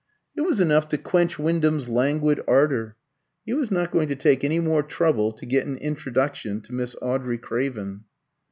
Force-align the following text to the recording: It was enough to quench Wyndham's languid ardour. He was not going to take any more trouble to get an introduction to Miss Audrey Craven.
It 0.35 0.41
was 0.41 0.59
enough 0.59 0.87
to 0.87 0.97
quench 0.97 1.37
Wyndham's 1.37 1.87
languid 1.87 2.41
ardour. 2.47 2.95
He 3.45 3.53
was 3.53 3.69
not 3.69 3.91
going 3.91 4.07
to 4.07 4.15
take 4.15 4.43
any 4.43 4.59
more 4.59 4.81
trouble 4.81 5.31
to 5.33 5.45
get 5.45 5.67
an 5.67 5.77
introduction 5.77 6.59
to 6.61 6.73
Miss 6.73 6.95
Audrey 7.03 7.37
Craven. 7.37 8.05